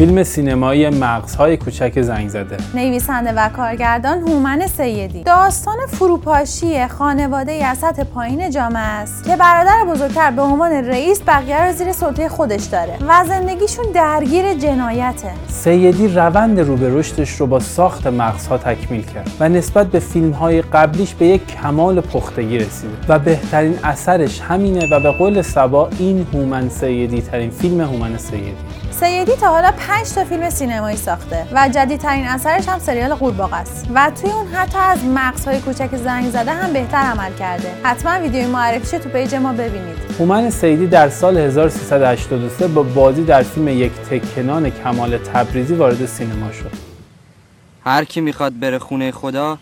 فیلم 0.00 0.22
سینمایی 0.22 0.88
مغزهای 0.88 1.56
کوچک 1.56 2.02
زنگ 2.02 2.28
زده. 2.28 2.56
نویسنده 2.74 3.32
و 3.32 3.48
کارگردان 3.48 4.18
هومن 4.18 4.66
سیدی. 4.66 5.22
داستان 5.22 5.76
فروپاشی 5.88 6.86
خانواده 6.86 7.52
ای 7.52 7.62
از 7.62 7.78
سطح 7.78 8.04
پایین 8.04 8.50
جامعه 8.50 8.82
است 8.82 9.24
که 9.24 9.36
برادر 9.36 9.84
بزرگتر 9.88 10.30
به 10.30 10.42
عنوان 10.42 10.72
رئیس 10.72 11.20
بقیه 11.26 11.64
رو 11.64 11.72
زیر 11.72 11.92
سلطه 11.92 12.28
خودش 12.28 12.64
داره 12.64 12.98
و 13.08 13.24
زندگیشون 13.28 13.84
درگیر 13.94 14.54
جنایته. 14.54 15.30
سیدی 15.48 16.08
روند 16.08 16.60
رو 16.60 16.76
به 16.76 16.98
رشدش 16.98 17.30
رو 17.30 17.46
با 17.46 17.60
ساخت 17.60 18.06
مغزها 18.06 18.58
تکمیل 18.58 19.02
کرد 19.02 19.30
و 19.40 19.48
نسبت 19.48 19.86
به 19.86 19.98
فیلم 19.98 20.30
های 20.30 20.62
قبلیش 20.62 21.14
به 21.14 21.26
یک 21.26 21.46
کمال 21.46 22.00
پختگی 22.00 22.58
رسیده 22.58 22.94
و 23.08 23.18
بهترین 23.18 23.78
اثرش 23.84 24.40
همینه 24.40 24.96
و 24.96 25.00
به 25.00 25.10
قول 25.10 25.42
سبا 25.42 25.88
این 25.98 26.26
هومن 26.32 26.68
سیدی 26.68 27.22
ترین 27.22 27.50
فیلم 27.50 27.80
هومن 27.80 28.18
سیدی. 28.18 28.79
سیدی 28.90 29.32
تا 29.32 29.48
حالا 29.48 29.72
5 29.72 30.12
تا 30.14 30.24
فیلم 30.24 30.50
سینمایی 30.50 30.96
ساخته 30.96 31.46
و 31.52 31.68
جدیدترین 31.68 32.26
اثرش 32.26 32.68
هم 32.68 32.78
سریال 32.78 33.14
قورباغه 33.14 33.56
است. 33.56 33.86
و 33.94 34.12
توی 34.20 34.30
اون 34.30 34.46
حتی 34.46 34.78
از 34.78 35.04
مغزهای 35.04 35.60
کوچک 35.60 35.96
زنگ 35.96 36.30
زده 36.30 36.52
هم 36.52 36.72
بهتر 36.72 36.98
عمل 36.98 37.32
کرده. 37.34 37.74
حتما 37.82 38.20
ویدیوی 38.20 38.46
معرفیش 38.46 38.90
تو 38.90 39.08
پیج 39.08 39.34
ما 39.34 39.52
ببینید. 39.52 39.96
هومن 40.18 40.50
سیدی 40.50 40.86
در 40.86 41.08
سال 41.08 41.38
1383 41.38 42.68
با 42.68 42.82
بازی 42.82 43.24
در 43.24 43.42
فیلم 43.42 43.68
یک 43.68 43.92
تکه 43.92 44.44
نان 44.44 44.70
کمال 44.70 45.18
تبریزی 45.18 45.74
وارد 45.74 46.06
سینما 46.06 46.52
شد. 46.52 46.72
هر 47.84 48.04
کی 48.04 48.20
می‌خواد 48.20 48.60
بره 48.60 48.78
خونه 48.78 49.10
خدا 49.10 49.58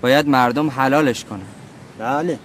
باید 0.00 0.28
مردم 0.28 0.70
حلالش 0.70 1.24
کنه. 1.24 1.40
بله. 1.98 2.38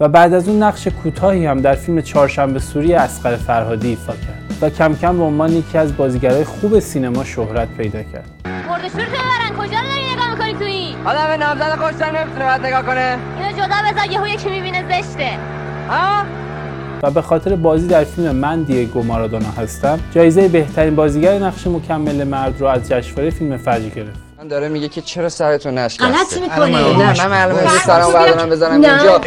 و 0.00 0.08
بعد 0.08 0.34
از 0.34 0.48
اون 0.48 0.62
نقش 0.62 0.88
کوتاهی 0.88 1.46
هم 1.46 1.60
در 1.60 1.74
فیلم 1.74 2.00
چهارشنبه 2.00 2.58
سوری 2.58 2.94
اسقر 2.94 3.36
فرهادی 3.36 3.88
ایفا 3.88 4.12
کرد 4.12 4.58
و 4.62 4.70
کم 4.70 4.94
کم 4.94 5.18
به 5.18 5.24
عنوان 5.24 5.52
یکی 5.52 5.78
از 5.78 5.96
بازیگرای 5.96 6.44
خوب 6.44 6.78
سینما 6.78 7.24
شهرت 7.24 7.68
پیدا 7.68 8.02
کرد. 8.02 8.30
مرد 8.44 8.80
شورتو 8.80 8.98
ببرن 8.98 9.58
کجا 9.58 9.78
رو 9.78 9.88
داری 9.88 10.14
نگاه 10.14 10.30
می‌کنی 10.30 10.52
تو 10.52 10.64
این؟ 10.64 10.96
آدم 11.04 11.44
نامزد 11.44 11.78
خوشتر 11.78 12.20
نمی‌تونه 12.20 12.44
باید 12.44 12.66
نگاه 12.66 12.82
کنه. 12.82 13.18
اینو 13.38 13.52
جدا 13.52 13.76
بذار 13.92 14.10
یهو 14.12 14.28
یکی 14.28 14.50
می‌بینه 14.50 14.84
زشته. 14.88 15.30
ها؟ 15.88 16.24
و 17.02 17.10
به 17.10 17.22
خاطر 17.22 17.56
بازی 17.56 17.88
در 17.88 18.04
فیلم 18.04 18.36
من 18.36 18.62
دیگو 18.62 19.02
مارادونا 19.02 19.50
هستم 19.58 19.98
جایزه 20.14 20.48
بهترین 20.48 20.96
بازیگر 20.96 21.38
نقش 21.38 21.66
مکمل 21.66 22.24
مرد 22.24 22.60
رو 22.60 22.66
از 22.66 22.88
جشنواره 22.88 23.30
فیلم 23.30 23.56
فجر 23.56 23.88
گرفت. 23.88 24.27
من 24.38 24.48
داره 24.48 24.68
میگه 24.68 24.88
که 24.88 25.00
چرا 25.00 25.28
سرتو 25.28 25.70
نشکسته 25.70 26.12
غلط 26.12 26.36
می‌کنی 26.36 26.94
نه 26.94 27.18
من 27.18 27.26
معلومه 27.26 27.62
که 27.62 27.68
سرمو 27.86 28.12
بردارم 28.12 28.50
بزنم. 28.50 28.72
اینجا. 28.72 29.20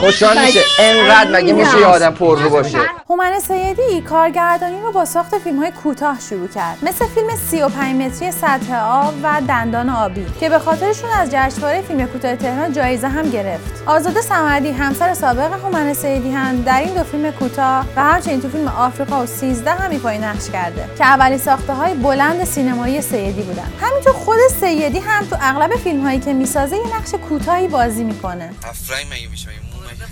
خوشحال 0.00 0.38
میشه 0.46 0.60
انقدر 0.78 1.30
مگه 1.32 1.52
میشه 1.52 1.78
یه 1.80 1.86
آدم 1.86 2.10
پررو 2.10 2.50
باشه 2.50 2.78
هومن 3.10 3.38
سیدی 3.38 4.00
کارگردانی 4.00 4.80
رو 4.82 4.92
با 4.92 5.04
ساخت 5.04 5.38
فیلم 5.38 5.58
های 5.58 5.70
کوتاه 5.70 6.20
شروع 6.30 6.48
کرد 6.48 6.78
مثل 6.82 7.04
فیلم 7.06 7.28
35 7.50 8.02
متری 8.02 8.30
سطح 8.30 8.74
آب 8.74 9.14
و 9.22 9.40
دندان 9.48 9.90
آبی 9.90 10.26
که 10.40 10.48
به 10.48 10.58
خاطرشون 10.58 11.10
از 11.10 11.30
جشنواره 11.30 11.82
فیلم 11.82 12.06
کوتاه 12.06 12.36
تهران 12.36 12.72
جایزه 12.72 13.08
هم 13.08 13.30
گرفت 13.30 13.82
آزاده 13.86 14.20
صمدی 14.20 14.70
همسر 14.70 15.14
سابق 15.14 15.52
هومن 15.64 15.94
سیدی 15.94 16.30
هم 16.30 16.62
در 16.62 16.80
این 16.80 16.94
دو 16.94 17.04
فیلم 17.04 17.30
کوتاه 17.30 17.84
و 17.96 18.02
همچنین 18.02 18.40
تو 18.40 18.48
فیلم 18.48 18.68
آفریقا 18.68 19.22
و 19.22 19.26
13 19.26 19.70
هم 19.70 19.90
ایفای 19.90 20.18
نقش 20.18 20.50
کرده 20.50 20.84
که 20.98 21.04
اولین 21.04 21.38
ساخته 21.38 21.72
های 21.72 21.94
بلند 21.94 22.44
سینمایی 22.44 23.02
سیدی 23.16 23.42
بودن. 23.42 23.72
همینطور 23.80 24.12
خود 24.12 24.38
سیدی 24.60 24.98
هم 24.98 25.26
تو 25.26 25.36
اغلب 25.40 25.76
فیلم 25.76 26.02
هایی 26.02 26.20
که 26.20 26.32
می‌سازه 26.32 26.76
یه 26.76 26.96
نقش 26.96 27.14
کوتاهی 27.14 27.68
بازی 27.68 28.04
می‌کنه. 28.04 28.50
افرای 28.62 29.04
مگه 29.04 29.28
میشه؟ 29.28 29.48
مگه 29.48 29.58
مو 29.60 29.80
مگه 29.80 30.06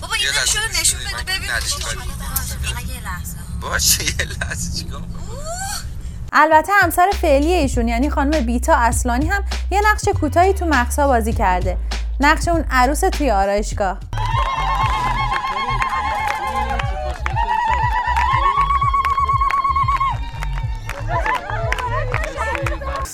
بابا 0.00 0.14
این. 0.14 0.24
نشون 0.42 0.62
نشون 0.80 1.00
بده 1.00 1.32
ببین. 1.32 1.48
یه 2.88 3.04
لحظه. 3.04 3.36
باشه 3.60 4.04
یه 4.04 4.26
لحظه 4.40 4.78
چیکار؟ 4.78 5.02
البته 6.32 6.72
همسر 6.82 7.10
فعلی 7.20 7.52
ایشون 7.52 7.88
یعنی 7.88 8.10
خانم 8.10 8.40
بیتا 8.40 8.74
اصلانی 8.74 9.28
هم 9.28 9.44
یه 9.70 9.80
نقش 9.84 10.08
کوتاهی 10.08 10.52
تو 10.52 10.66
مقصا 10.66 11.06
بازی 11.06 11.32
کرده. 11.32 11.76
نقش 12.20 12.48
اون 12.48 12.64
عروس 12.70 13.00
توی 13.00 13.30
آرایشگاه. 13.30 13.98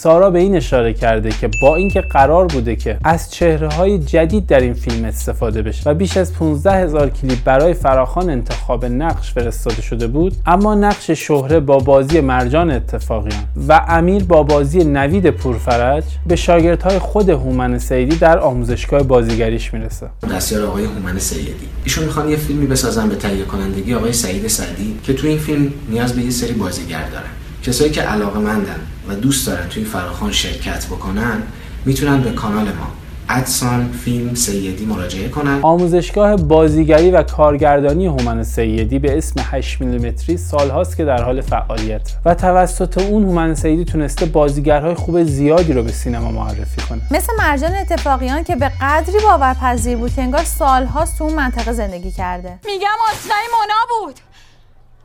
سارا 0.09 0.31
به 0.31 0.39
این 0.39 0.57
اشاره 0.57 0.93
کرده 0.95 1.31
که 1.31 1.51
با 1.63 1.77
اینکه 1.77 2.01
قرار 2.01 2.47
بوده 2.47 2.77
که 2.77 2.99
از 3.05 3.31
چهره 3.31 3.69
های 3.69 3.99
جدید 3.99 4.47
در 4.47 4.61
این 4.61 4.75
فیلم 4.75 5.05
استفاده 5.05 5.63
بشه 5.63 5.91
و 5.91 5.95
بیش 5.95 6.17
از 6.17 6.33
15 6.33 6.73
هزار 6.73 7.11
کلیپ 7.11 7.45
برای 7.45 7.75
فراخان 7.75 8.31
انتخاب 8.31 8.85
نقش 8.85 9.33
فرستاده 9.33 9.83
شده 9.83 10.07
بود 10.07 10.33
اما 10.47 10.75
نقش 10.75 11.11
شهره 11.11 11.61
با 11.61 11.79
بازی 11.79 12.21
مرجان 12.21 12.71
اتفاقیان 12.71 13.45
و 13.69 13.81
امیر 13.89 14.25
با 14.25 14.43
بازی 14.43 14.85
نوید 14.85 15.31
پورفرج 15.31 16.05
به 16.27 16.37
شاگردهای 16.37 16.99
خود 16.99 17.29
هومن 17.29 17.79
سیدی 17.79 18.17
در 18.17 18.39
آموزشگاه 18.39 19.03
بازیگریش 19.03 19.75
می‌رسه. 19.75 20.07
دستیار 20.31 20.67
آقای 20.67 20.85
هومن 20.85 21.19
سیدی. 21.19 21.53
ایشون 21.85 22.05
می‌خوان 22.05 22.29
یه 22.29 22.37
فیلمی 22.37 22.67
بسازن 22.67 23.09
به 23.09 23.17
تهیه 23.17 23.45
کنندگی 23.45 23.95
آقای 23.95 24.13
سعید 24.13 24.47
سعدی 24.47 24.99
که 25.03 25.13
تو 25.13 25.27
این 25.27 25.39
فیلم 25.39 25.73
نیاز 25.89 26.13
به 26.13 26.23
یه 26.23 26.31
سری 26.31 26.53
بازیگر 26.53 27.05
دارن. 27.13 27.31
کسایی 27.63 27.91
که 27.91 28.03
علاقه 28.03 28.39
مندن 28.39 28.81
و 29.09 29.15
دوست 29.15 29.47
دارن 29.47 29.69
توی 29.69 29.85
فراخان 29.85 30.33
شرکت 30.33 30.87
بکنن 30.87 31.43
می‌تونن 31.85 32.21
به 32.21 32.31
کانال 32.31 32.65
ما 32.65 32.93
ادسان 33.31 33.93
فیلم 33.93 34.35
سیدی 34.35 34.87
مراجعه 34.87 35.29
کنن. 35.29 35.59
آموزشگاه 35.63 36.37
بازیگری 36.37 37.11
و 37.11 37.23
کارگردانی 37.23 38.07
هومن 38.07 38.43
سیدی 38.43 38.99
به 38.99 39.19
اسم 39.19 39.41
8 39.51 39.81
میلیمتری 39.81 40.37
سالهاست 40.37 40.97
که 40.97 41.05
در 41.05 41.23
حال 41.23 41.41
فعالیت. 41.41 42.13
و 42.25 42.35
توسط 42.35 42.99
اون 42.99 43.25
هومن 43.25 43.55
سیدی 43.55 43.85
تونسته 43.85 44.27
بازیگرهای 44.27 44.95
خوب 44.95 45.23
زیادی 45.23 45.73
رو 45.73 45.83
به 45.83 45.93
سینما 45.93 46.31
معرفی 46.31 46.81
کنه. 46.89 47.01
مثل 47.11 47.33
مرجان 47.39 47.75
اتفاقیان 47.75 48.45
که 48.45 48.57
به 48.57 48.71
قدری 48.81 49.19
باورپذیر 49.25 49.97
بود 49.97 50.15
که 50.15 50.23
انگار 50.23 50.45
سالهاست 50.45 51.19
تو 51.19 51.25
اون 51.25 51.35
منطقه 51.35 51.73
زندگی 51.73 52.11
کرده. 52.11 52.59
میگم 52.67 52.99
آشنای 53.11 53.47
مونا 53.59 54.07
بود. 54.07 54.15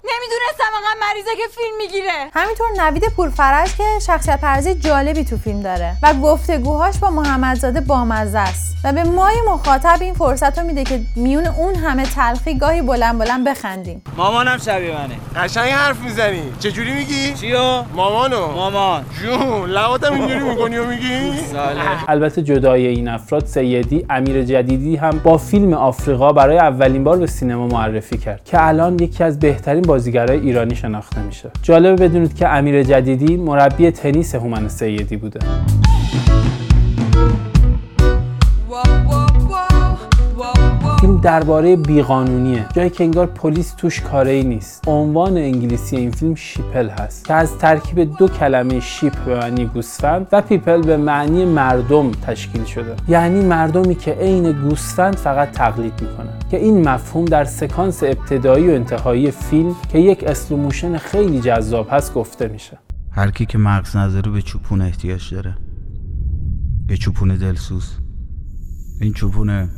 نمی‌دونستم 0.05 0.63
انقدر 0.75 1.07
مریضه 1.07 1.29
که 1.37 1.43
فیلم 1.55 1.77
می‌گیره. 1.77 2.29
همینطور 2.33 2.67
نوید 2.77 3.03
پورفرج 3.15 3.75
که 3.75 3.83
شخصیت 4.05 4.41
پرزی 4.41 4.75
جالبی 4.75 5.23
تو 5.23 5.37
فیلم 5.37 5.61
داره 5.61 5.95
و 6.03 6.13
گفتگوهاش 6.13 6.97
با 6.97 7.09
محمدزاده 7.09 7.81
بامزه 7.81 8.39
است 8.39 8.75
و 8.83 8.93
به 8.93 9.03
مای 9.03 9.35
مخاطب 9.47 9.97
این 10.01 10.13
فرصت 10.13 10.59
رو 10.59 10.65
میده 10.65 10.83
که 10.83 11.01
میون 11.15 11.47
اون 11.47 11.75
همه 11.75 12.05
تلخی 12.05 12.57
گاهی 12.57 12.81
بلند 12.81 13.19
بلند 13.19 13.47
بخندیم. 13.47 14.01
مامانم 14.17 14.57
شبیه 14.57 14.91
منه. 14.91 15.43
قشنگ 15.45 15.69
حرف 15.69 15.99
می‌زنی. 15.99 16.41
چجوری 16.59 16.93
میگی؟ 16.93 17.33
چیو؟ 17.33 17.83
مامانو. 17.95 18.51
مامان. 18.51 19.05
جون 19.21 19.69
لواتم 19.69 20.13
اینجوری 20.13 20.39
می‌کنی 20.39 20.77
و 20.77 20.85
میگی؟ 20.87 21.37
ساله. 21.51 21.81
البته 22.07 22.41
جدای 22.41 22.87
این 22.87 23.07
افراد 23.07 23.45
سیدی 23.45 24.05
امیر 24.09 24.43
جدیدی 24.43 24.95
هم 24.95 25.19
با 25.19 25.37
فیلم 25.37 25.73
آفریقا 25.73 26.33
برای 26.33 26.57
اولین 26.57 27.03
بار 27.03 27.17
به 27.17 27.27
سینما 27.27 27.67
معرفی 27.67 28.17
کرد 28.17 28.43
که 28.45 28.67
الان 28.67 28.99
یکی 28.99 29.23
از 29.23 29.39
بهترین 29.39 29.81
بازیگرای 29.93 30.39
ایرانی 30.39 30.75
شناخته 30.75 31.21
میشه. 31.21 31.51
جالبه 31.63 32.07
بدونید 32.07 32.35
که 32.35 32.47
امیر 32.49 32.83
جدیدی 32.83 33.37
مربی 33.37 33.91
تنیس 33.91 34.35
هومن 34.35 34.67
سیدی 34.67 35.17
بوده. 35.17 35.39
فیلم 41.03 41.17
درباره 41.17 41.75
بیقانونیه. 41.75 42.65
جایی 42.73 42.89
که 42.89 43.03
انگار 43.03 43.25
پلیس 43.25 43.73
توش 43.73 44.01
کاره‌ای 44.01 44.43
نیست. 44.43 44.87
عنوان 44.87 45.37
انگلیسی 45.37 45.95
این 45.95 46.11
فیلم 46.11 46.35
Sheeple 46.35 46.89
هست. 46.89 47.25
که 47.25 47.33
از 47.33 47.57
ترکیب 47.57 48.17
دو 48.17 48.27
کلمه 48.27 48.79
sheep 48.79 49.25
به 49.25 49.35
معنی 49.35 49.65
گوسفند 49.65 50.27
و 50.31 50.41
people 50.41 50.81
به 50.81 50.97
معنی 50.97 51.45
مردم 51.45 52.11
تشکیل 52.11 52.63
شده. 52.63 52.95
یعنی 53.07 53.45
مردمی 53.45 53.95
که 53.95 54.11
عین 54.11 54.51
گوسفند 54.51 55.15
فقط 55.15 55.51
تقلید 55.51 55.93
می‌کنن. 56.01 56.39
که 56.51 56.57
این 56.57 56.89
مفهوم 56.89 57.25
در 57.25 57.45
سکانس 57.45 58.03
ابتدایی 58.03 58.67
و 58.67 58.71
انتهایی 58.71 59.31
فیلم 59.31 59.75
که 59.91 59.99
یک 59.99 60.23
اسلوموشن 60.23 60.97
خیلی 60.97 61.41
جذاب 61.41 61.87
هست 61.91 62.13
گفته 62.13 62.47
میشه. 62.47 62.77
هر 63.11 63.31
کی 63.31 63.45
که 63.45 63.57
مغز 63.57 63.95
نداره 63.95 64.31
به 64.31 64.41
چوپون 64.41 64.81
احتیاج 64.81 65.33
داره. 65.33 65.57
یه 66.89 66.97
چوپون 66.97 67.35
دلسوز. 67.37 67.91
این 69.01 69.13
چوپونه 69.13 69.69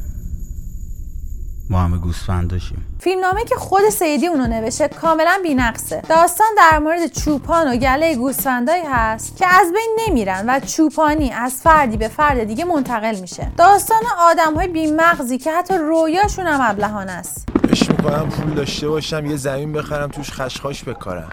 ما 1.69 1.81
همه 1.81 1.97
گوسفند 1.97 2.49
داشتیم. 2.49 2.85
فیلمنامه 2.99 3.43
که 3.43 3.55
خود 3.55 3.89
سیدی 3.89 4.27
اونو 4.27 4.47
نوشته 4.47 4.87
کاملا 4.87 5.39
بی‌نقصه. 5.43 6.01
داستان 6.09 6.47
در 6.57 6.79
مورد 6.79 7.07
چوپان 7.07 7.67
و 7.67 7.77
گله 7.77 8.15
گوسفندایی 8.15 8.83
هست 8.91 9.37
که 9.37 9.47
از 9.47 9.71
بین 9.71 9.97
نمیرن 10.07 10.45
و 10.49 10.59
چوپانی 10.59 11.31
از 11.31 11.53
فردی 11.53 11.97
به 11.97 12.07
فرد 12.07 12.43
دیگه 12.43 12.65
منتقل 12.65 13.19
میشه. 13.19 13.51
داستان 13.57 14.01
آدم 14.19 14.53
های 14.53 14.67
بیمغزی 14.67 15.37
که 15.37 15.51
حتی 15.51 15.73
رویاشون 15.77 16.47
هم 16.47 16.59
ابلهانه 16.61 17.11
است. 17.11 17.47
اش 17.69 17.89
می‌کنم 17.89 18.29
پول 18.29 18.53
داشته 18.53 18.89
باشم 18.89 19.25
یه 19.25 19.35
زمین 19.35 19.73
بخرم 19.73 20.09
توش 20.09 20.31
خشخاش 20.31 20.83
بکارم. 20.83 21.29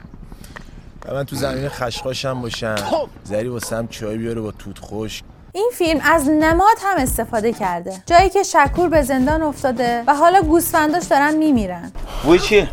و 1.09 1.15
من 1.15 1.25
تو 1.25 1.37
زمین 1.37 1.69
خشخاشم 1.69 2.41
باشم. 2.43 2.77
زری 3.25 3.49
واسم 3.49 3.87
چای 3.87 4.19
بیاره 4.19 4.41
با 4.41 4.53
توت 4.53 4.79
خشک. 4.81 5.25
این 5.55 5.71
فیلم 5.73 6.01
از 6.05 6.29
نماد 6.29 6.77
هم 6.83 6.97
استفاده 6.99 7.53
کرده. 7.53 8.03
جایی 8.07 8.31
که 8.31 8.43
شکور 8.43 8.89
به 8.89 9.03
زندان 9.03 9.43
افتاده 9.43 10.05
و 10.07 10.15
حالا 10.15 10.43
گوسفنداش 10.43 11.05
دارن 11.05 11.35
میمیرن. 11.35 11.93
بوی 12.25 12.39
چیه؟ 12.39 12.69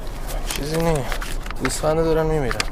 چیزی 0.55 0.77
نی 0.77 0.93
گوسفنده 1.63 2.03
دارن 2.03 2.25
میمیرن. 2.25 2.68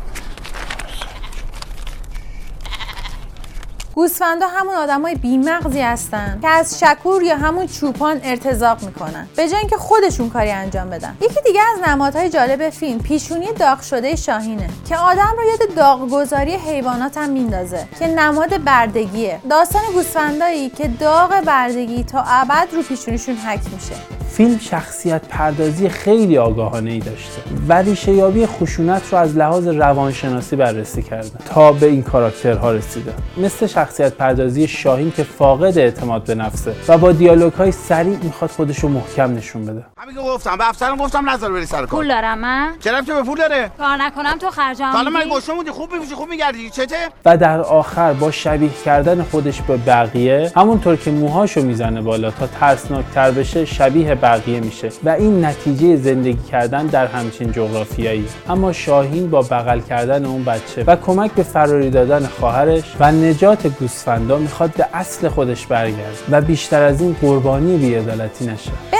گوسفندا 3.98 4.48
همون 4.48 4.76
آدمای 4.76 5.16
بیمغزی 5.16 5.82
هستن 5.82 6.40
که 6.42 6.48
از 6.48 6.80
شکور 6.80 7.24
یا 7.24 7.38
همون 7.38 7.68
چوپان 7.68 8.20
ارتزاق 8.24 8.84
می‌کنن 8.84 9.28
به 9.36 9.50
جای 9.50 9.60
اینکه 9.60 9.78
خودشون 9.78 10.30
کاری 10.30 10.52
انجام 10.52 10.90
بدن. 10.90 11.18
یکی 11.22 11.42
دیگه 11.46 11.60
از 11.74 11.90
نمادهای 11.90 12.30
جالب 12.30 12.70
فیلم 12.70 13.00
پیشونی 13.00 13.54
داغ 13.54 13.82
شده 13.82 14.16
شاهینه 14.16 14.70
که 14.90 14.98
آدم 14.98 15.36
رو 15.38 15.44
یاد 15.44 15.76
داغگذاری 15.76 16.54
حیوانات 16.56 17.18
هم 17.18 17.30
میندازه 17.30 17.88
که 18.00 18.08
نماد 18.08 18.64
بردگیه. 18.64 19.40
داستان 19.50 19.82
گوسفندایی 19.94 20.70
که 20.70 20.88
داغ 20.88 21.42
بردگی 21.42 22.04
تا 22.04 22.24
ابد 22.28 22.68
رو 22.74 22.82
پیشونیشون 22.84 23.36
حک 23.36 23.62
میشه. 23.74 23.96
فیلم 24.32 24.60
شخصیت 24.60 25.22
پردازی 25.30 25.90
خیلی 25.90 26.38
آگاهانه 26.38 26.92
ای 26.92 27.00
داشته 27.00 27.42
و 27.68 27.74
ریشه 27.74 28.12
یابی 28.12 28.46
خشونت 28.46 29.02
رو 29.12 29.18
از 29.18 29.38
لحاظ 29.38 29.68
روانشناسی 29.68 30.56
بررسی 30.56 31.04
کرده 31.04 31.30
تا 31.50 31.72
به 31.72 31.86
این 31.86 32.04
کاراکترها 32.04 32.72
رسیده. 32.72 33.14
مثل 33.38 33.68
شخصیت 33.68 34.14
پردازی 34.14 34.68
شاهین 34.68 35.12
که 35.12 35.24
فاقد 35.24 35.78
اعتماد 35.78 36.24
به 36.24 36.36
نفسه 36.36 36.76
و 36.88 36.98
با 36.98 37.12
دیالوگ 37.12 37.54
های 37.54 37.72
سریع 37.72 38.18
می‌خواد 38.24 38.52
خودش 38.52 38.80
رو 38.80 38.90
محکم 38.90 39.34
نشون 39.34 39.66
بده. 39.66 39.86
همین 39.98 40.16
که 40.16 40.22
گفتم 40.22 40.58
به 40.58 40.70
افسرم 40.70 40.96
گفتم 40.98 41.30
نظر 41.30 41.50
بری 41.50 41.66
سر 41.66 41.78
کار. 41.78 41.88
پول 41.88 42.08
دارم 42.08 42.40
من 42.40 42.74
چه 42.80 42.92
رفتی 42.92 43.14
به 43.14 43.24
پول 43.24 43.38
داره؟ 43.38 43.72
کار 43.78 43.98
نکنم 43.98 44.38
تو 44.38 44.50
خرجم 44.50 44.86
حالا 44.86 45.10
من 45.10 45.20
میدی؟ 45.20 45.30
گوشه 45.30 45.54
بودی 45.54 45.72
خوب 45.72 45.94
میپوشی 45.94 46.16
خوب 46.16 46.30
میگردی 46.30 46.70
چته 46.70 46.96
و 47.26 47.38
در 47.38 47.60
آخر 47.62 48.14
با 48.14 48.32
شبیه 48.32 48.70
کردن 48.86 49.24
خودش 49.24 49.62
به 49.62 49.78
بقیه 49.78 50.52
همونطور 50.56 50.96
که 50.96 51.12
موهاشو 51.12 51.62
می‌زنه 51.62 52.02
بالا 52.02 52.32
تا 52.32 52.48
ترسناکتر 52.48 53.32
بشه 53.32 53.66
شبیه 53.66 54.16
بقیه 54.22 54.60
میشه 54.60 54.90
و 55.04 55.10
این 55.10 55.46
نتیجه 55.46 55.96
زندگی 55.96 56.44
کردن 56.52 56.86
در 56.86 57.08
همچین 57.08 57.52
جغرافیایی. 57.52 58.26
اما 58.50 58.74
شاهین 58.74 59.30
با 59.30 59.42
بغل 59.42 59.80
کردن 59.80 60.26
اون 60.26 60.44
بچه 60.44 60.84
و 60.88 60.96
کمک 60.96 61.32
به 61.32 61.44
فراری 61.44 61.90
دادن 61.90 62.26
خواهرش 62.26 62.84
و 63.00 63.12
نجات 63.12 63.68
گوسفندا 63.68 64.38
می‌خواد 64.38 64.72
به 64.78 64.86
اصل 64.94 65.30
خودش 65.30 65.68
برگرده 65.68 66.18
و 66.32 66.42
بیشتر 66.42 66.84
از 66.84 67.02
این 67.02 67.16
قربانی 67.22 67.78
بیعدالتی 67.78 68.46
نشه. 68.46 68.97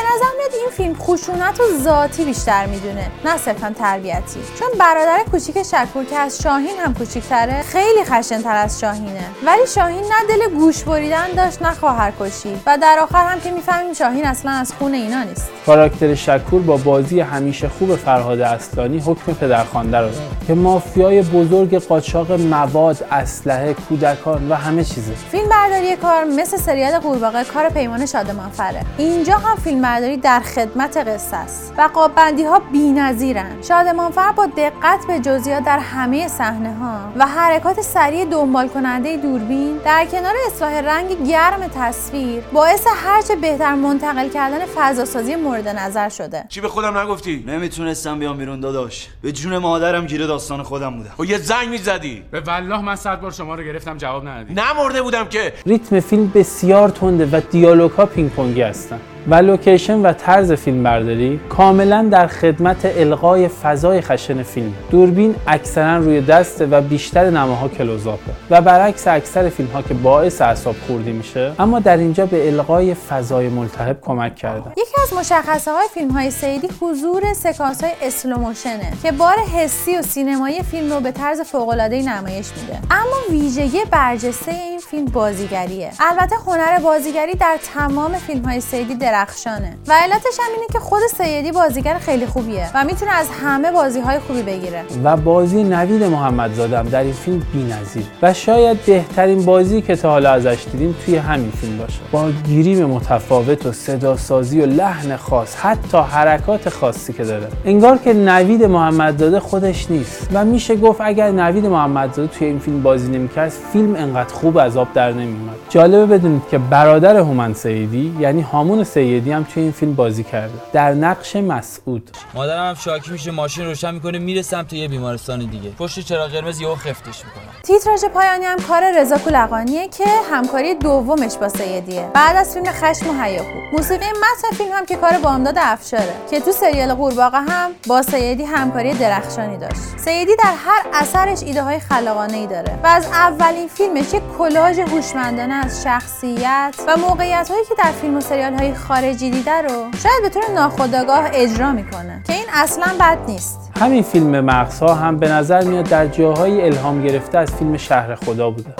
فیلم 0.78 0.96
خشونت 0.96 1.60
و 1.60 1.64
ذاتی 1.84 2.26
بیشتر 2.26 2.66
می‌دونه 2.66 3.12
نه 3.26 3.38
صرفا 3.38 3.76
تربیتی. 3.80 4.40
چون 4.60 4.68
برادر 4.80 5.20
کوچیک 5.32 5.64
شکور 5.64 6.06
که 6.06 6.16
از 6.16 6.42
شاهین 6.42 6.80
هم 6.86 6.94
کوچیکتره 6.94 7.62
خیلی 7.62 8.04
خشنتر 8.04 8.56
از 8.56 8.80
شاهینه. 8.80 9.26
ولی 9.46 9.68
شاهین 9.76 10.04
نه 10.04 10.28
دل 10.30 10.56
گوش 10.56 10.84
بریدن 10.84 11.28
داشت 11.38 11.62
نه 11.62 11.72
خواهر 11.72 12.14
کشی. 12.20 12.62
و 12.66 12.78
در 12.82 13.00
آخر 13.02 13.26
هم 13.26 13.40
که 13.40 13.52
می‌فهمیم 13.52 13.94
شاهین 13.94 14.26
اصلا 14.26 14.52
از 14.52 14.74
خون 14.74 14.94
اینا 14.94 15.24
نیست. 15.24 15.50
کاراکتر 15.66 16.16
شکور 16.16 16.62
با 16.62 16.78
بازی 16.78 17.20
همیشه 17.20 17.70
خوب 17.70 17.96
فرهاد 17.96 18.42
اصلانی 18.42 19.00
حکم 19.00 19.34
پدرخوانده 19.34 19.98
رو 19.98 20.10
داره 20.10 20.26
که 20.48 20.54
مافیای 20.54 21.22
بزرگ 21.22 21.76
قاچاق 21.88 22.32
مواد 22.32 23.06
اسلحه 23.12 23.74
کودکان 23.74 24.52
و 24.52 24.56
همه 24.56 24.84
چیزه. 24.84 25.14
فیلم 25.32 25.50
برداری 25.50 25.96
کار 25.96 26.24
مثل 26.24 26.58
سریال 26.58 27.00
قورباغه 27.00 27.44
کار 27.44 27.70
پیمان 27.70 28.06
شادمانفره. 28.06 28.82
اینجا 28.98 29.38
هم 29.38 29.56
فیلم 29.56 29.82
برداری 29.82 30.18
در 30.18 30.40
خدمت 30.68 30.98
قصه 30.98 31.38
است. 31.38 31.74
و 31.78 31.82
قاببندی 31.94 32.44
ها 32.44 32.62
بی‌نظیرن 32.72 33.62
شادمانفر 33.68 34.32
با 34.32 34.46
دقت 34.46 35.08
به 35.08 35.20
جزئیات 35.20 35.64
در 35.64 35.80
همه 35.80 36.28
صحنه 36.28 36.74
ها 36.76 37.00
و 37.16 37.26
حرکات 37.26 37.82
سریع 37.82 38.26
دنبال 38.26 38.68
کننده 38.68 39.18
دوربین 39.18 39.78
در 39.86 40.06
کنار 40.06 40.34
اصلاح 40.48 40.72
رنگ 40.72 41.28
گرم 41.28 41.68
تصویر 41.76 42.44
باعث 42.54 42.88
هرچه 42.96 43.36
بهتر 43.36 43.76
منتقل 43.76 44.30
کردن 44.30 44.66
فضاسازی 44.76 45.36
مورد 45.36 45.68
نظر 45.68 46.10
شده. 46.10 46.46
چی 46.50 46.62
به 46.62 46.68
خودم 46.68 46.98
نگفتی؟ 46.98 47.44
نمی‌تونستم 47.48 48.20
بیام 48.20 48.38
بیرون 48.38 48.60
داداش. 48.60 49.10
به 49.22 49.32
جون 49.32 49.58
مادرم 49.58 50.06
گیر 50.06 50.28
داستان 50.28 50.64
خودم 50.64 50.98
بودم. 50.98 51.12
خب 51.18 51.24
یه 51.24 51.38
زنگ 51.38 51.70
می‌زدی. 51.70 52.24
به 52.32 52.40
والله 52.40 52.82
من 52.82 52.96
صد 52.96 53.22
بار 53.22 53.32
شما 53.32 53.56
رو 53.56 53.64
گرفتم 53.64 53.98
جواب 53.98 54.28
ندادی. 54.28 54.54
نمرده 54.54 55.02
بودم 55.02 55.26
که 55.26 55.54
ریتم 55.66 56.00
فیلم 56.00 56.32
بسیار 56.36 56.90
تنده 56.90 57.26
و 57.26 57.42
دیالوگ 57.52 57.92
ها 57.92 58.06
پینگ 58.06 58.32
پونگی 58.32 58.62
هستن. 58.62 59.00
و 59.30 59.36
لوکیشن 59.36 60.02
و 60.02 60.14
طرز 60.14 60.52
فیلم 60.52 60.84
برداری 60.84 61.40
کاملا 61.50 62.08
در 62.12 62.28
خدمت 62.28 62.78
القای 62.98 63.48
فضای 63.48 64.02
خشن 64.02 64.44
فیلم. 64.44 64.74
دوربین 64.92 65.36
اکثرا 65.48 65.98
روی 65.98 66.22
دسته 66.22 66.66
و 66.66 66.82
بیشتر 66.82 67.30
نماها 67.30 67.68
کلوزاپه 67.68 68.32
و 68.50 68.62
برعکس 68.62 69.08
اکثر 69.08 69.50
فیلم 69.50 69.70
ها 69.70 69.82
که 69.82 69.94
باعث 69.94 70.42
اعصاب 70.42 70.76
خوردی 70.88 71.12
میشه 71.12 71.52
اما 71.60 71.80
در 71.80 71.98
اینجا 71.98 72.26
به 72.26 72.48
القای 72.48 72.94
فضای 72.94 73.50
ملتهب 73.50 73.98
کمک 74.02 74.36
کردن 74.36 74.72
یکی 74.78 75.02
از 75.02 75.14
مشخصه 75.14 75.72
های 75.72 75.88
فیلم 75.94 76.12
های 76.12 76.32
سیدی 76.32 76.70
حضور 76.82 77.34
سکانس 77.34 77.84
های 77.84 77.94
اسلوموشنه 78.02 78.94
که 79.04 79.12
بار 79.12 79.36
حسی 79.38 79.98
و 79.98 80.02
سینمایی 80.02 80.64
فیلم 80.64 80.94
رو 80.94 81.00
به 81.00 81.12
طرز 81.12 81.42
فوق 81.42 81.70
العاده 81.70 82.02
نمایش 82.02 82.48
میده. 82.62 82.80
اما 82.92 83.16
ویژگی 83.30 83.80
برجسته 83.92 84.52
این 84.52 84.80
فیلم 84.80 85.06
بازیگریه. 85.06 85.92
البته 86.00 86.36
هنر 86.48 86.80
بازیگری 86.80 87.34
در 87.34 87.58
تمام 87.74 88.14
فیلم 88.14 88.46
های 88.46 88.62
سیدی 88.62 88.96
درخشانه. 89.18 89.78
و 89.88 89.94
علتش 90.04 90.40
هم 90.40 90.52
اینه 90.56 90.68
که 90.74 90.80
خود 90.80 91.00
سیدی 91.18 91.52
بازیگر 91.52 91.98
خیلی 91.98 92.26
خوبیه 92.26 92.70
و 92.74 92.84
می‌تونه 92.84 93.12
از 93.12 93.28
همه 93.44 93.72
بازی 93.72 94.00
های 94.00 94.20
خوبی 94.20 94.42
بگیره. 94.42 94.84
و 95.04 95.18
بازی 95.18 95.64
نوید 95.64 96.04
محمدزاده 96.04 96.84
در 96.84 97.04
این 97.04 97.14
فیلم 97.14 97.42
بی‌نظیر. 97.54 98.04
و 98.22 98.34
شاید 98.34 98.86
بهترین 98.86 99.46
بازی 99.46 99.82
که 99.82 99.96
تا 99.96 100.10
حالا 100.10 100.32
ازش 100.32 100.66
دیدیم 100.72 100.96
توی 101.06 101.16
همین 101.16 101.52
فیلم 101.52 101.78
باشه. 101.78 102.00
با 102.12 102.30
گریم 102.46 102.86
متفاوت 102.86 103.66
و 103.66 103.72
صدا 103.72 104.18
سازی 104.18 104.62
و 104.62 104.66
لحن 104.66 105.16
خاص 105.16 105.56
حتی 105.56 105.98
حرکات 105.98 106.70
خاصی 106.70 107.14
که 107.14 107.24
داره. 107.24 107.48
انگار 107.66 107.98
که 107.98 108.14
نوید 108.14 108.64
محمدزاده 108.64 109.40
خودش 109.40 109.92
نیست. 109.92 110.30
و 110.34 110.46
میشه 110.46 110.76
گفت 110.76 111.02
اگر 111.02 111.32
نوید 111.32 111.66
محمدزاده 111.66 112.28
توی 112.28 112.48
این 112.48 112.60
فیلم 112.60 112.84
بازی 112.84 113.12
نمی‌کرد 113.12 113.54
فیلم 113.74 113.96
انقدر 113.96 114.34
خوب 114.34 114.58
از 114.58 114.78
آب 114.78 114.88
در 114.94 115.12
نمیومد 115.12 115.56
جالبه 115.70 116.06
بدونید 116.06 116.42
که 116.52 116.58
برادر 116.58 117.18
هومن 117.18 117.54
سیدی 117.54 118.16
یعنی 118.20 118.42
هامون 118.42 118.84
سیدی 118.84 119.07
هم 119.16 119.44
توی 119.44 119.64
این 119.64 119.72
فیلم 119.72 119.96
بازی 119.96 120.24
کرده. 120.24 120.54
در 120.74 120.94
نقش 120.94 121.36
مسعود. 121.36 122.10
مادرم 122.34 122.70
هم 122.70 122.76
شاکی 122.76 123.12
میشه 123.12 123.32
ماشین 123.32 123.66
روشن 123.66 123.94
می‌کنه 123.94 124.20
میره 124.20 124.42
سمت 124.42 124.74
یه 124.74 124.88
بیمارستان 124.88 125.40
دیگه. 125.40 125.70
پشت 125.70 126.00
چراغ 126.00 126.32
قرمز 126.32 126.62
یهو 126.62 126.76
خفتش 126.76 127.26
می‌کنه. 127.26 127.44
تیتراژ 127.64 128.06
پایانی 128.14 128.46
هم 128.46 128.60
کار 128.60 128.84
رضا 129.02 129.18
کولقانیه 129.18 129.88
که 129.88 130.06
همکاری 130.32 130.76
دومش 130.76 131.38
با 131.38 131.50
سیدیه. 131.50 132.12
بعد 132.14 132.36
از 132.36 132.54
فیلم 132.54 132.66
خشم 132.66 133.10
و 133.10 133.24
هیاهو 133.24 133.62
موسیقی 133.72 134.06
متن 134.06 134.58
فیلم 134.58 134.72
هم 134.74 134.86
که 134.86 134.96
کار 134.96 135.14
بامداد 135.24 135.56
افشاره. 135.58 136.14
که 136.32 136.40
تو 136.40 136.52
سریال 136.52 136.94
قورباغه 136.94 137.38
هم 137.38 137.72
با 137.88 138.02
سیدی 138.02 138.44
همکاری 138.44 138.94
درخشانی 138.94 139.58
داشت. 139.58 139.76
سیدی 139.98 140.36
در 140.36 140.54
هر 140.66 140.86
اثرش 140.94 141.44
ایده 141.44 141.64
های 141.64 141.80
خلاقانه 141.80 142.38
ای 142.38 142.48
داره 142.48 142.80
و 142.84 142.88
از 142.88 143.06
اولین 143.06 143.68
فیلمش 143.68 144.14
یک 144.14 144.22
کلاژ 144.38 144.80
هوشمندانه 144.80 145.54
از 145.54 145.84
شخصیت 145.84 146.76
و 146.88 146.98
موقعیت 146.98 147.50
هایی 147.50 147.66
که 147.70 147.76
در 147.84 147.92
فیلم 147.92 148.18
و 148.18 148.22
سریال 148.22 148.54
های 148.54 148.74
خارجی 149.02 149.30
دیده 149.30 149.62
رو 149.62 149.70
شاید 150.04 150.22
به 150.22 150.30
طور 150.30 150.44
ناخودآگاه 150.56 151.30
اجرا 151.34 151.72
می‌کنه. 151.72 152.22
که 152.28 152.34
این 152.34 152.46
اصلا 152.54 152.86
بد 153.00 153.18
نیست. 153.28 153.72
همین 153.80 154.04
فیلم 154.04 154.40
مغزها 154.40 154.94
هم 154.94 155.18
به 155.18 155.32
نظر 155.32 155.64
میاد 155.64 155.90
در 155.90 156.08
جاهایی 156.08 156.62
الهام 156.62 157.04
گرفته 157.04 157.38
از 157.38 157.52
فیلم 157.52 157.78
شهر 157.78 158.16
خدا 158.16 158.50
بوده. 158.50 158.74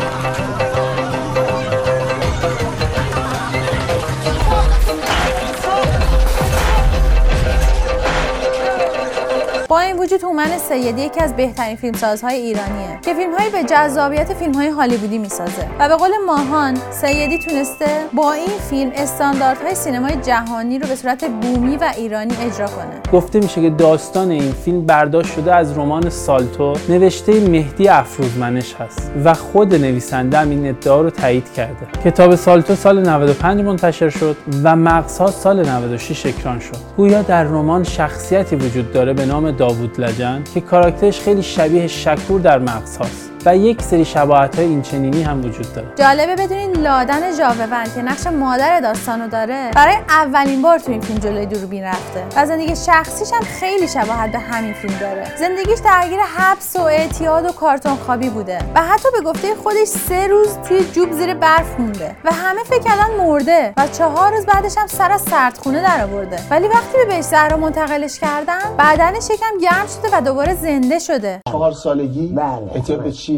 با 9.70 9.80
این 9.80 9.98
وجود 10.00 10.24
هومن 10.24 10.58
سیدی 10.58 11.02
یکی 11.02 11.20
از 11.20 11.36
بهترین 11.36 11.76
فیلمسازهای 11.76 12.36
ایرانیه 12.36 13.00
که 13.02 13.14
فیلمهایی 13.14 13.50
به 13.50 13.64
جذابیت 13.64 14.34
فیلمهای 14.34 14.68
هالیوودی 14.68 15.18
می‌سازه. 15.18 15.68
و 15.80 15.90
به 15.90 15.96
قول 15.96 16.10
ماهان 16.28 16.78
سیدی 16.92 17.40
تونسته 17.40 17.86
با 18.14 18.34
این 18.34 18.58
فیلم 18.70 18.92
استانداردهای 18.96 19.76
سینمای 19.76 20.16
جهانی 20.16 20.80
رو 20.80 20.88
به 20.88 20.96
صورت 20.96 21.26
بومی 21.42 21.78
و 21.78 21.92
ایرانی 21.98 22.34
اجرا 22.42 22.68
کنه. 22.68 23.02
گفته 23.14 23.40
میشه 23.40 23.62
که 23.62 23.70
داستان 23.70 24.32
این 24.32 24.52
فیلم 24.52 24.86
برداشت 24.86 25.34
شده 25.34 25.56
از 25.56 25.78
رمان 25.78 26.10
سالتو 26.10 26.74
نوشته 26.90 27.50
مهدی 27.50 27.88
افروزمنش 27.88 28.76
هست 28.76 29.12
و 29.24 29.34
خود 29.34 29.76
نویسنده 29.76 30.38
هم 30.38 30.50
این 30.50 30.70
ادعا 30.70 31.02
رو 31.02 31.10
تایید 31.10 31.54
کرده. 31.54 31.88
کتاب 32.06 32.36
سالتو 32.36 32.76
سال 32.76 33.10
95 33.10 33.62
منتشر 33.62 34.10
شد 34.10 34.38
و 34.64 34.76
مغزها 34.76 35.32
سال 35.32 35.70
96 35.70 36.26
اکران 36.26 36.60
شد. 36.60 36.78
گویا 36.98 37.22
در 37.22 37.44
رمان 37.44 37.84
شخصیتی 37.84 38.56
وجود 38.56 38.92
داره 38.94 39.14
به 39.14 39.26
نام 39.26 39.57
داوود 39.58 40.02
لجن 40.02 40.44
که 40.54 40.62
کاراکترش 40.62 41.20
خیلی 41.20 41.44
شبیه 41.44 41.88
شکور 41.88 42.42
در 42.42 42.60
مغزهاست 42.60 43.37
و 43.48 43.58
یک 43.58 43.82
سری 43.82 44.06
شباهت 44.06 44.56
های 44.56 44.66
اینچنینی 44.66 45.24
هم 45.24 45.46
وجود 45.46 45.74
داره. 45.74 45.88
جالبه 45.96 46.36
بدونین 46.36 46.72
لادن 46.72 47.36
ژاوون 47.36 47.84
که 47.96 48.02
نقش 48.02 48.28
مادر 48.28 48.80
داستانو 48.80 49.28
داره 49.28 49.72
برای 49.76 49.96
اولین 50.10 50.62
بار 50.62 50.80
تو 50.80 50.92
این 50.92 51.02
فیلم 51.02 51.20
جلوی 51.20 51.46
دوربین 51.46 51.84
رفته 51.84 52.26
و 52.36 52.46
زندگی 52.46 52.76
شخصیش 52.76 53.34
هم 53.34 53.42
خیلی 53.42 53.88
شباهت 53.88 54.32
به 54.32 54.40
همین 54.40 54.74
فیلم 54.74 54.94
داره. 55.00 55.24
زندگیش 55.38 55.80
درگیر 55.80 56.20
حبس 56.20 56.76
و 56.76 56.82
اعتیاد 56.82 57.46
و 57.46 57.52
کارتون 57.52 57.96
خوابی 57.96 58.30
بوده 58.30 58.60
و 58.76 58.82
حتی 58.82 59.10
به 59.14 59.30
گفته 59.30 59.56
خودش 59.64 59.88
سه 59.88 60.28
روز 60.28 60.58
توی 60.68 60.84
جوب 60.92 61.12
زیر 61.12 61.34
برف 61.34 61.80
مونده 61.80 62.16
و 62.26 62.32
همه 62.34 62.64
فکر 62.64 62.84
کردن 62.84 63.26
مرده 63.26 63.74
و 63.78 63.88
چهار 63.88 64.32
روز 64.32 64.46
بعدش 64.46 64.78
هم 64.78 64.88
سر 64.88 65.12
از 65.12 65.22
سردخونه 65.22 65.82
در 65.82 66.04
آورده 66.04 66.40
ولی 66.52 66.68
وقتی 66.68 66.98
به 66.98 67.06
بهش 67.06 67.24
زهرا 67.24 67.58
منتقلش 67.58 68.20
کردن 68.20 68.60
بدنش 68.80 69.30
یکم 69.30 69.58
گرم 69.62 69.86
شده 69.88 70.18
و 70.18 70.22
دوباره 70.22 70.54
زنده 70.54 71.00
شده. 71.00 71.42
چهار 71.50 71.72
سالگی 71.72 72.28
بله. 72.28 72.98
به 72.98 73.12
چی؟ 73.12 73.37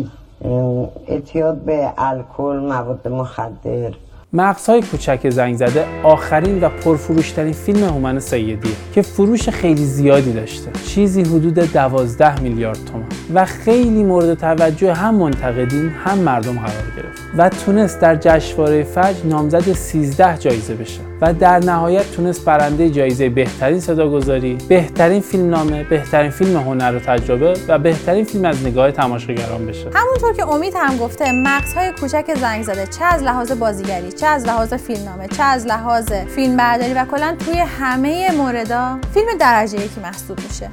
اعتیاد 1.08 1.58
به 1.58 1.94
الکل 1.98 2.60
مواد 2.60 3.08
مخدر. 3.08 3.94
مغزهای 4.34 4.82
کوچک 4.82 5.30
زنگ 5.30 5.58
زده 5.58 5.86
آخرین 6.04 6.64
و 6.64 6.70
پرفروشترین 6.70 7.54
فیلم 7.54 7.84
هومن 7.84 8.20
سیدیه 8.20 8.72
که 8.94 9.02
فروش 9.02 9.50
خیلی 9.50 9.86
زیادی 9.86 10.34
داشته. 10.34 10.72
چیزی 10.88 11.22
حدود 11.22 11.54
12 11.54 12.42
میلیارد 12.42 12.80
تومان. 12.86 13.08
و 13.34 13.46
خیلی 13.46 14.04
مورد 14.04 14.34
توجه 14.34 14.94
هم 14.94 15.16
منتقدین 15.16 15.90
هم 16.06 16.18
مردم 16.18 16.54
قرار 16.54 16.92
گرفت. 16.98 17.22
و 17.38 17.50
تونست 17.50 18.00
در 18.00 18.16
جشنواره 18.16 18.84
فجر 18.84 19.26
نامزد 19.26 19.74
13 19.74 20.38
جایزه 20.38 20.76
بشه. 20.76 21.00
و 21.22 21.34
در 21.34 21.60
نهایت 21.60 22.12
تونست 22.12 22.46
برنده 22.46 22.90
جایزه 22.90 23.30
بهترین 23.30 23.80
صداگذاری، 23.80 24.58
بهترین 24.70 25.22
فیلم 25.22 25.50
نامه، 25.50 25.84
بهترین 25.84 26.32
فیلم 26.32 26.58
هنر 26.58 26.96
و 26.96 27.00
تجربه 27.00 27.54
و 27.68 27.80
بهترین 27.80 28.26
فیلم 28.26 28.46
از 28.46 28.66
نگاه 28.66 28.92
تماشاگران 28.92 29.66
بشه. 29.66 29.90
همونطور 29.94 30.34
که 30.34 30.48
امید 30.48 30.74
هم 30.78 30.98
گفته 30.98 31.32
مغزهای 31.32 31.92
کوچک 31.92 32.36
زنگ 32.36 32.64
زده 32.64 32.88
چه 32.88 33.06
از 33.06 33.24
لحاظ 33.24 33.52
بازیگری 33.52 34.12
چه 34.20 34.28
از 34.28 34.46
لحاظ 34.46 34.74
فیلمنامه 34.74 35.28
چه 35.28 35.44
از 35.44 35.66
لحاظ 35.66 36.12
فیلم 36.12 36.58
برداری 36.58 36.94
و 36.94 37.06
کلا 37.06 37.36
توی 37.36 37.60
همه 37.60 38.32
موردا 38.32 39.00
فیلم 39.14 39.38
درجه 39.40 39.86
یکی 39.86 40.02
محسوب 40.02 40.40
میشه. 40.40 40.72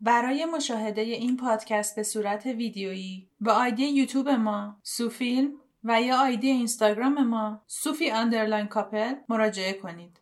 برای 0.00 0.44
مشاهده 0.44 1.00
این 1.00 1.36
پادکست 1.36 1.96
به 1.96 2.02
صورت 2.02 2.46
ویدیویی 2.46 3.30
با 3.40 3.52
آیدی 3.52 3.84
یوتیوب 3.84 4.28
ما 4.28 4.76
سوفیلم 4.82 5.50
و 5.84 6.02
یا 6.02 6.16
آیدی 6.16 6.48
اینستاگرام 6.48 7.26
ما 7.26 7.62
سوفی 7.66 8.10
underline 8.10 8.66
couple 8.66 9.14
مراجعه 9.28 9.72
کنید. 9.72 10.20